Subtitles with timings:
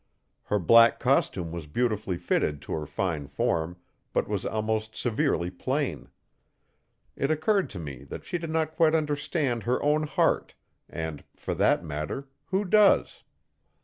[0.45, 3.77] Her black costume was beautifully fitted to her fine form,
[4.13, 6.09] but was almost severely plain.
[7.15, 10.55] It occurred to me that she did not quite understand her own heart,
[10.89, 13.21] and, for that matter, who does?